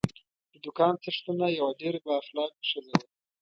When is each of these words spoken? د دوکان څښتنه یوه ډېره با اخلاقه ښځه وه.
د 0.51 0.53
دوکان 0.65 0.93
څښتنه 1.03 1.47
یوه 1.57 1.71
ډېره 1.81 1.99
با 2.05 2.13
اخلاقه 2.21 2.59
ښځه 2.69 2.93
وه. 2.99 3.05